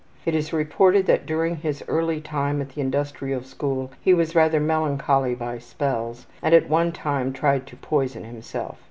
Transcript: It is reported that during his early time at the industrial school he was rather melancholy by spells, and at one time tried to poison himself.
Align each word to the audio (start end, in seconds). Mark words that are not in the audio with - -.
It 0.25 0.33
is 0.33 0.51
reported 0.51 1.05
that 1.05 1.27
during 1.27 1.57
his 1.57 1.83
early 1.87 2.21
time 2.21 2.59
at 2.59 2.69
the 2.69 2.81
industrial 2.81 3.43
school 3.43 3.91
he 4.01 4.15
was 4.15 4.33
rather 4.33 4.59
melancholy 4.59 5.35
by 5.35 5.59
spells, 5.59 6.25
and 6.41 6.55
at 6.55 6.67
one 6.67 6.91
time 6.91 7.31
tried 7.33 7.67
to 7.67 7.75
poison 7.75 8.23
himself. 8.23 8.79